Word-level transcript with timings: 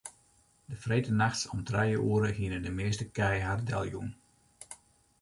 De 0.65 0.75
freedtenachts 0.83 1.45
om 1.53 1.63
trije 1.69 1.99
oere 2.07 2.29
hiene 2.37 2.59
de 2.65 2.71
measte 2.79 3.05
kij 3.17 3.37
har 3.47 3.59
deljûn. 3.69 4.09